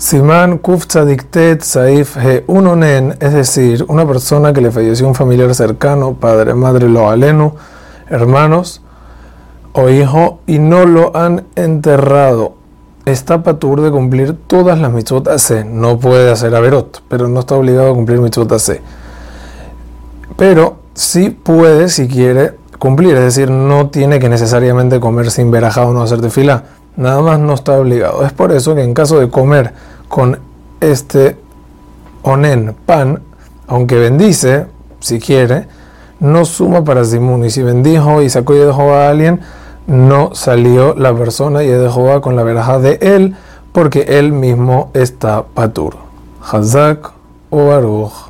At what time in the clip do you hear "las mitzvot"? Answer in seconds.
14.80-15.28